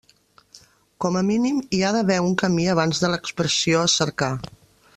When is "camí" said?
2.43-2.65